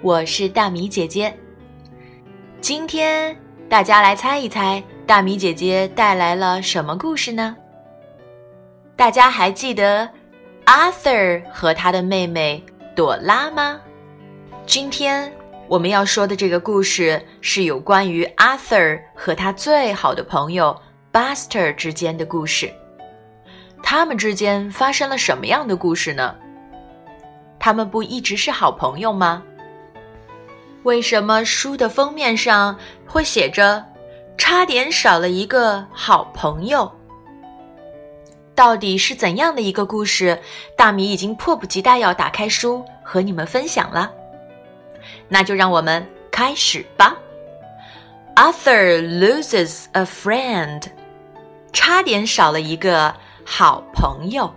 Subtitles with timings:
[0.00, 1.36] 我是大米姐姐。
[2.60, 3.36] 今天
[3.68, 7.56] 大家来猜一猜，大米姐姐带来了什么故事呢？
[8.94, 10.08] 大家还记得
[10.66, 12.62] Arthur 和他的妹妹
[12.94, 13.80] 朵拉吗？
[14.66, 15.32] 今天
[15.66, 20.80] 我们要说的这个故事是有关于 Arthur 和他最好的朋友
[21.12, 22.72] Buster 之间的故事。
[23.82, 26.36] 他们之间发生了什么样的故事呢？
[27.58, 29.42] 他们不一直是好朋友吗？
[30.87, 32.77] 为什么书的封面上
[33.07, 33.83] 会写着“
[34.37, 36.91] 差点少了一个好朋友”？
[38.55, 40.39] 到底是怎样的一个故事？
[40.77, 44.11] 大米已经迫不及待要打开书和你们分享了。
[45.27, 47.17] 那就让我们开始吧。
[48.35, 50.83] Arthur loses a friend，
[51.71, 54.53] 差点少了一个好朋友。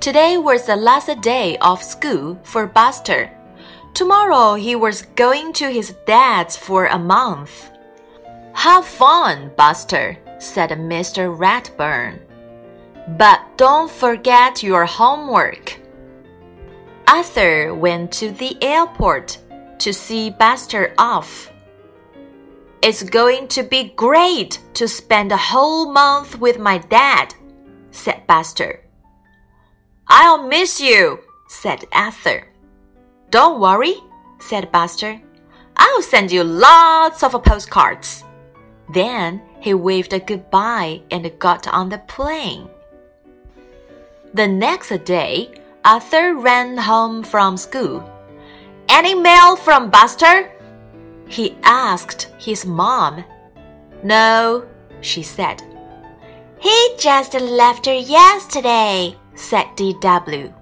[0.00, 3.28] Today was the last day of school for Buster.
[3.93, 7.69] Tomorrow he was going to his dad's for a month.
[8.53, 11.35] Have fun, Buster, said Mr.
[11.35, 12.19] Ratburn.
[13.17, 15.79] But don't forget your homework.
[17.07, 19.37] Arthur went to the airport
[19.79, 21.51] to see Buster off.
[22.81, 27.35] It's going to be great to spend a whole month with my dad,
[27.91, 28.83] said Buster.
[30.07, 32.52] I'll miss you, said Arthur.
[33.33, 33.95] Don't worry,
[34.37, 35.19] said Buster.
[35.75, 38.23] I'll send you lots of postcards.
[38.93, 42.69] Then he waved a goodbye and got on the plane.
[44.35, 45.49] The next day,
[45.83, 48.07] Arthur ran home from school.
[48.87, 50.51] Any mail from Buster?
[51.27, 53.23] He asked his mom.
[54.03, 54.63] No,
[55.01, 55.63] she said.
[56.59, 60.53] He just left her yesterday, said DW.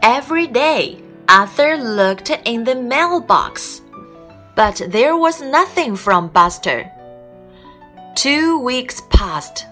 [0.00, 3.82] Every day, Arthur looked in the mailbox,
[4.56, 6.90] but there was nothing from Buster.
[8.16, 9.64] Two weeks passed,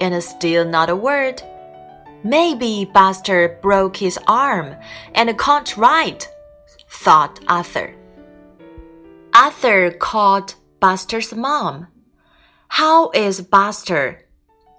[0.00, 1.42] and still not a word.
[2.24, 4.74] Maybe Buster broke his arm
[5.14, 6.30] and can't write,
[6.88, 7.94] thought Arthur.
[9.34, 11.88] Arthur called Buster's mom.
[12.68, 14.24] How is Buster?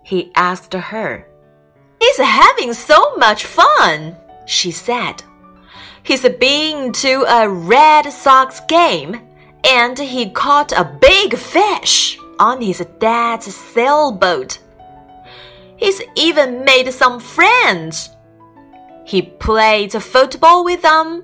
[0.04, 1.28] He asked her.
[2.00, 4.16] He's having so much fun,
[4.48, 5.22] she said.
[6.04, 9.22] He's been to a Red Sox game
[9.64, 14.60] and he caught a big fish on his dad's sailboat.
[15.78, 18.10] He's even made some friends.
[19.06, 21.24] He played football with them.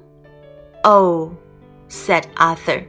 [0.84, 1.38] Oh,
[1.88, 2.88] said Arthur.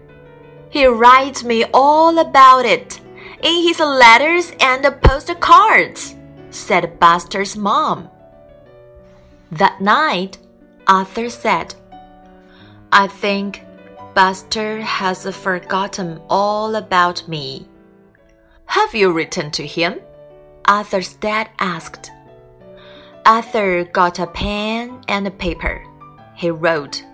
[0.70, 3.00] He writes me all about it
[3.42, 6.14] in his letters and postcards
[6.50, 8.08] said Buster's mom.
[9.50, 10.38] That night,
[10.86, 11.74] Arthur said,
[12.92, 13.64] I think
[14.14, 17.68] Buster has forgotten all about me.
[18.66, 20.00] Have you written to him?
[20.64, 22.10] Arthur's dad asked.
[23.24, 25.84] Arthur got a pen and a paper.
[26.34, 27.04] He wrote,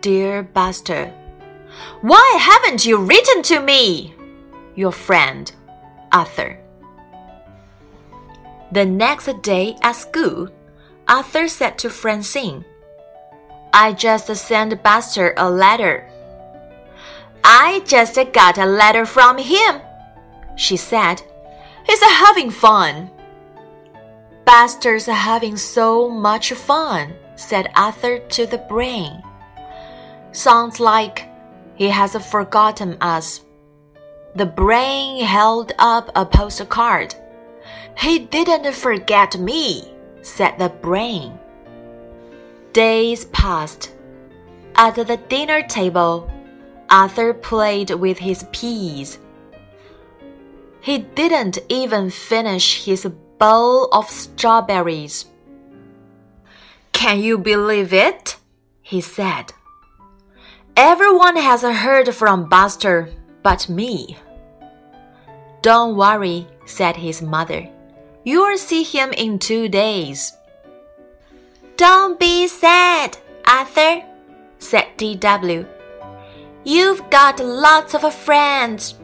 [0.00, 1.12] Dear Buster,
[2.00, 4.14] why haven't you written to me?
[4.74, 5.52] Your friend,
[6.10, 6.58] Arthur.
[8.72, 10.48] The next day at school,
[11.06, 12.64] Arthur said to Francine,
[13.76, 16.08] I just sent Buster a letter.
[17.42, 19.80] I just got a letter from him,
[20.54, 21.20] she said.
[21.84, 23.10] He's having fun.
[24.44, 29.20] Buster's having so much fun, said Arthur to the brain.
[30.30, 31.28] Sounds like
[31.74, 33.40] he has forgotten us.
[34.36, 37.16] The brain held up a postcard.
[37.98, 39.92] He didn't forget me,
[40.22, 41.40] said the brain.
[42.74, 43.92] Days passed.
[44.74, 46.28] At the dinner table,
[46.90, 49.18] Arthur played with his peas.
[50.80, 53.06] He didn't even finish his
[53.38, 55.26] bowl of strawberries.
[56.90, 58.38] Can you believe it?
[58.82, 59.52] he said.
[60.76, 63.08] Everyone has heard from Buster
[63.44, 64.18] but me.
[65.62, 67.70] Don't worry, said his mother.
[68.24, 70.32] You'll see him in two days.
[71.76, 73.18] Don't be sad,
[73.48, 74.04] Arthur,
[74.58, 75.66] said DW.
[76.64, 78.94] You've got lots of friends.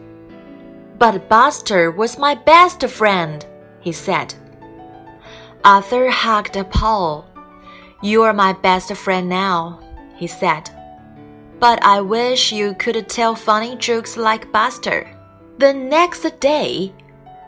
[0.97, 3.45] But Buster was my best friend,
[3.81, 4.33] he said.
[5.65, 7.25] Arthur hugged Paul.
[8.01, 9.81] You're my best friend now,
[10.15, 10.69] he said.
[11.59, 15.05] But I wish you could tell funny jokes like Buster.
[15.57, 16.93] The next day,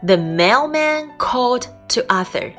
[0.03, 2.53] the mailman called to Arthur.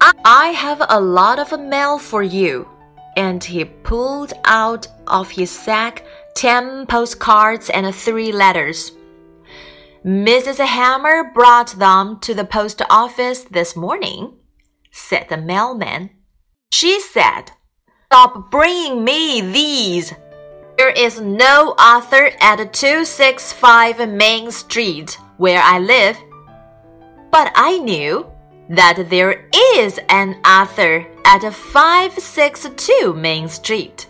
[0.00, 2.68] I have a lot of mail for you,
[3.16, 6.04] and he pulled out of his sack
[6.34, 8.92] ten postcards and three letters.
[10.04, 10.64] Mrs.
[10.64, 14.36] Hammer brought them to the post office this morning,
[14.92, 16.10] said the mailman.
[16.72, 17.50] She said,
[18.06, 20.14] Stop bringing me these.
[20.76, 26.16] There is no author at 265 Main Street, where I live.
[27.32, 28.30] But I knew
[28.68, 34.06] that there is an author at 562 Main Street.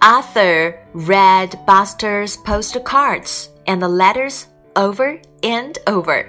[0.00, 6.28] Arthur read Buster's postcards and the letters over and over.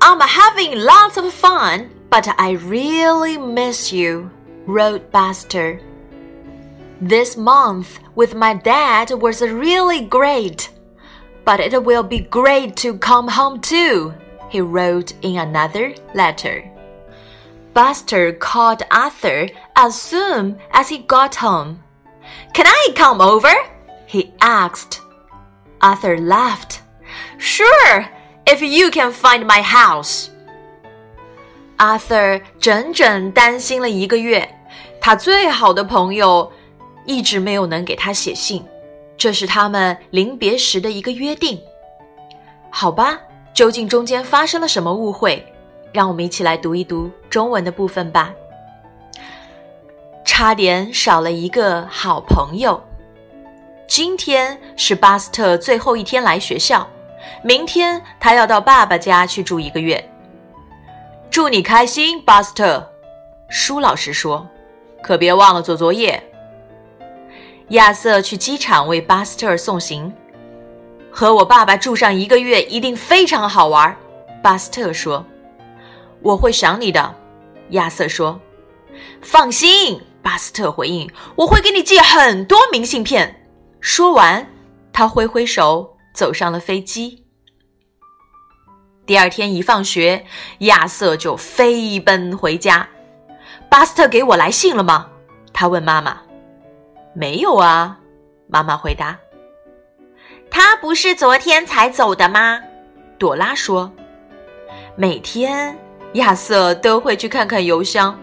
[0.00, 4.30] I'm having lots of fun, but I really miss you,
[4.66, 5.80] wrote Buster.
[7.00, 10.70] This month with my dad was really great,
[11.44, 14.12] but it will be great to come home too,
[14.49, 16.63] he wrote in another letter.
[17.73, 21.77] Buster called Arthur as soon as he got home.
[22.53, 23.53] Can I come over?
[24.07, 25.01] he asked.
[25.79, 26.81] Arthur laughed.
[27.37, 28.07] Sure,
[28.45, 30.29] if you can find my house.
[31.77, 34.49] Arthur 整整担心了一个月，
[34.99, 36.51] 他最好的朋友
[37.05, 38.65] 一直没有能给他写信，
[39.15, 41.61] 这是他们临别时的一个约定。
[42.69, 43.17] 好吧，
[43.54, 45.46] 究竟中间发生了什么误会？
[45.92, 48.34] 让我们一起来读一读中文的部分吧。
[50.24, 52.82] 差点少了一个好朋友。
[53.86, 56.88] 今天是巴斯特最后一天来学校，
[57.42, 60.04] 明天他要到爸爸家去住一个月。
[61.30, 62.90] 祝你开心，巴斯特。
[63.48, 64.48] 舒老师说
[65.00, 66.20] ：“可别忘了做作业。”
[67.68, 70.12] 亚瑟去机场为巴斯特送行。
[71.16, 73.96] 和我爸爸住上一个月一定非常好玩，
[74.42, 75.24] 巴斯特说。
[76.20, 77.14] 我会想你的，
[77.70, 78.40] 亚瑟说。
[79.22, 80.00] 放心。
[80.20, 83.46] 巴斯特回应：“我会给你寄很多明信片。”
[83.80, 84.44] 说完，
[84.92, 87.22] 他挥挥手走上了飞机。
[89.06, 90.24] 第二天一放学，
[90.60, 92.88] 亚瑟就飞奔回家。
[93.68, 95.06] 巴斯特给我来信了吗？
[95.52, 96.22] 他问妈妈。
[97.14, 98.00] “没有啊。”
[98.48, 99.16] 妈妈回答。
[100.56, 102.60] “他不是昨天才走的吗？”
[103.18, 103.90] 朵拉说。
[104.94, 105.76] “每天，
[106.12, 108.16] 亚瑟都会去看看邮箱。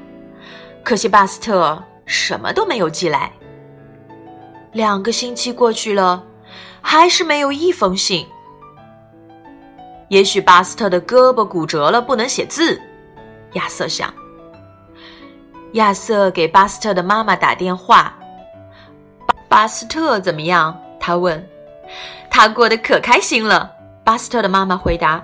[0.82, 3.32] 可惜巴斯特。”什么都没有寄来。
[4.74, 6.26] 两个星期过去了，
[6.82, 8.28] 还是没有一封信。
[10.10, 12.82] 也许巴斯特的胳膊骨折了，不能写字。
[13.54, 14.14] 亚瑟想。
[15.74, 18.14] 亚瑟给巴斯特的妈妈打电话。
[19.48, 20.78] 巴斯特怎么样？
[21.00, 21.48] 他问。
[22.30, 23.72] 他过得可开心了。
[24.04, 25.24] 巴斯特的妈妈回答。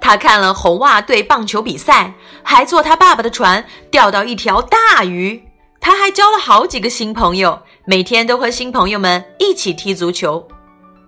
[0.00, 2.12] 他看了红袜队棒球比赛，
[2.42, 5.48] 还坐他爸爸的船钓到一条大鱼。
[5.80, 10.46] 他还交了好几个新朋友，每天都和新朋友们一起踢足球。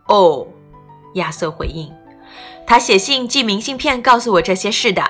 [0.07, 0.47] 哦，
[1.15, 1.93] 亚瑟回应。
[2.67, 5.03] 他写信寄明信片告诉我这些事的。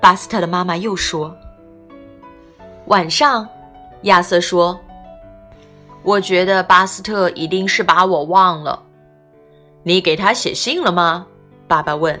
[0.00, 1.36] 巴斯特的妈妈又说。
[2.86, 3.48] 晚上，
[4.02, 4.80] 亚瑟说
[6.02, 8.82] ：“我觉得巴斯特一定是把我忘了。”
[9.82, 11.26] 你给他写信了吗？
[11.66, 12.20] 爸爸问。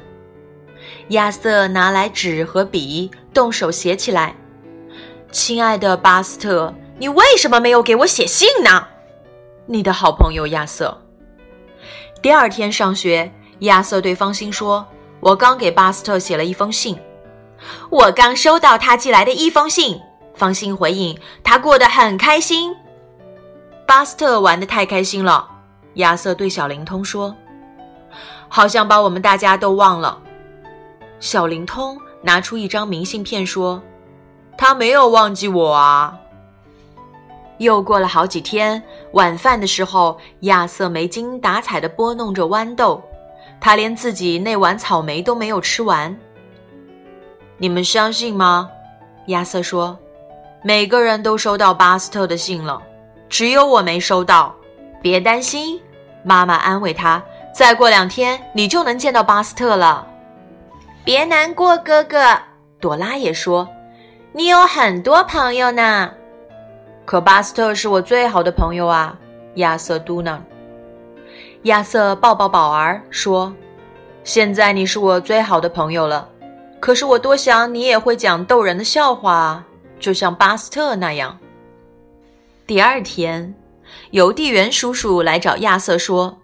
[1.08, 4.34] 亚瑟拿来纸和笔，动手写起来。
[5.30, 8.86] 亲爱的巴斯特，你为什么没有给我写信呢？
[9.66, 10.96] 你的好朋友亚瑟。
[12.22, 14.86] 第二天上学，亚瑟对方心说
[15.20, 16.98] ：“我刚给巴斯特写了一封信，
[17.90, 20.00] 我刚收到他寄来的一封信。”
[20.34, 22.74] 方心回应：“他过得很开心。”
[23.86, 25.46] 巴斯特玩的太开心了，
[25.94, 27.34] 亚瑟对小灵通说
[28.50, 30.20] ：“好像把我们大家都忘了。”
[31.18, 33.82] 小灵通拿出一张明信片说。
[34.58, 36.14] 他没有忘记我啊！
[37.56, 43.02] 又过了好几天，晚饭的时候，亚瑟没精打采地拨弄着豌豆，
[43.58, 46.14] 他连自己那碗草莓都没有吃完。
[47.56, 48.68] 你们相信吗？
[49.28, 49.98] 亚瑟说
[50.62, 52.82] ：“每个人都收到巴斯特的信了，
[53.30, 54.54] 只有我没收到。”
[55.00, 55.80] 别担心，
[56.22, 60.06] 妈妈安慰他：“再过两天，你就能见到巴斯特了。”
[61.04, 62.38] 别难过，哥哥。
[62.80, 63.68] 朵拉也说。
[64.32, 66.12] 你有很多朋友呢，
[67.04, 69.18] 可巴斯特是我最好的朋友啊！
[69.56, 70.38] 亚瑟嘟囔。
[71.64, 73.52] 亚瑟抱抱宝儿说
[74.22, 76.28] ：“现在你是我最好的朋友了，
[76.78, 79.66] 可是我多想你也会讲逗人的笑话啊，
[79.98, 81.36] 就像巴斯特那样。”
[82.68, 83.52] 第二天，
[84.12, 86.38] 邮递员叔叔来找亚瑟说：“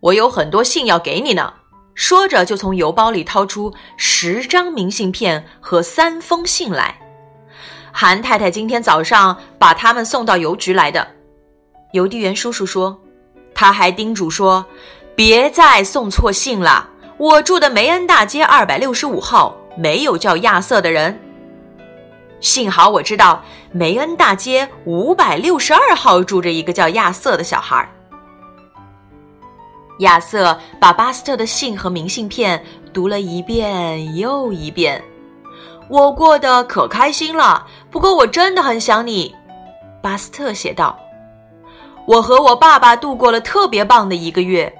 [0.00, 1.54] 我有很多信要给你呢。”
[1.94, 6.96] 说着就从邮包里掏出十张明信片和三封信来。
[7.90, 11.04] 韩太太今天早上把他们送到邮局来的。
[11.92, 13.00] 邮递员叔叔说，
[13.52, 14.64] 他还叮嘱说，
[15.16, 16.88] 别再送错信了。
[17.16, 21.20] 我住的梅恩大街二百六十五号没有叫亚瑟的人。
[22.40, 27.92] 幸好我知道梅恩大街五百六十二号住着一个叫亚瑟的小孩。
[29.98, 32.62] 亚瑟把巴斯特的信和明信片
[32.92, 35.02] 读了一遍又一遍。
[35.88, 39.34] 我过得可开心了，不过我真的很想你，
[40.02, 40.98] 巴斯特写道。
[42.06, 44.72] 我和我爸爸度过了特别棒的一个月，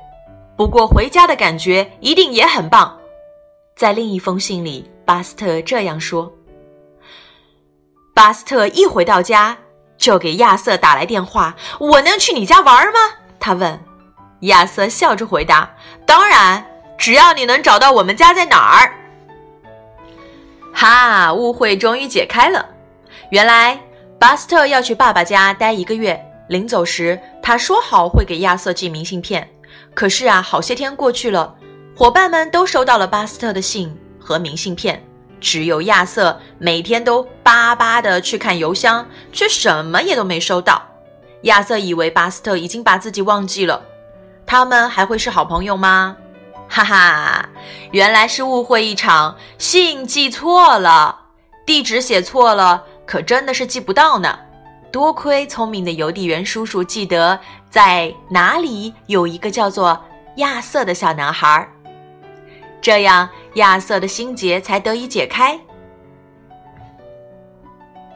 [0.56, 2.96] 不过回家的感觉一定也很棒。
[3.76, 6.32] 在另一封信里，巴斯特这样说。
[8.14, 9.56] 巴斯特一回到家
[9.96, 12.98] 就给亚瑟打来电话：“我能去你家玩吗？”
[13.38, 13.87] 他问。
[14.40, 15.68] 亚瑟笑着回答
[16.06, 16.64] ：“当然，
[16.96, 18.92] 只要你能找到我们家在哪儿。”
[20.72, 22.64] 哈，误会终于解开了。
[23.30, 23.80] 原来
[24.18, 29.48] 巴斯特要去爸爸家待一个月，临走时他说好会给亚瑟寄明信片。
[29.94, 31.56] 可是啊，好些天过去了，
[31.96, 35.04] 伙伴们都收到了巴斯特的信和明信片。
[35.40, 40.82] 只有亚瑟每天都巴巴的去看邮箱，却什么也都没收到。
[41.42, 43.80] 亚瑟以为巴斯特已经把自己忘记了，
[44.48, 46.16] 他们还会是好朋友吗？
[46.70, 47.46] 哈哈，
[47.90, 51.20] 原来是误会一场，信寄错了，
[51.66, 54.38] 地址写错了，可真的是寄不到呢。
[54.90, 57.38] 多亏聪明的邮递员叔叔记得
[57.68, 60.02] 在哪里有一个叫做
[60.36, 61.68] 亚瑟的小男孩。
[62.80, 65.60] 这样，亚瑟的心结才得以解开。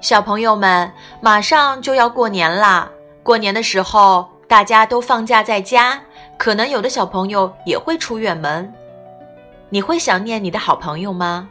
[0.00, 2.88] 小朋友们，马上就要过年啦！
[3.22, 6.00] 过年的时候，大家都放假在家，
[6.42, 8.74] 可能有的小朋友也会出远门。
[9.70, 11.48] 你会想念你的好朋友吗？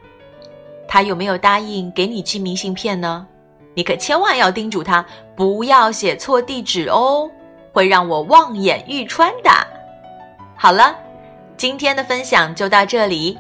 [0.86, 3.25] 他有没有答应给你寄明信片呢？
[3.74, 7.31] 你可千万要叮嘱他，不要写错地址哦，
[7.71, 9.50] 会让我望眼欲穿的。
[10.57, 10.93] 好了。
[11.55, 13.38] 今天的分享就到这里。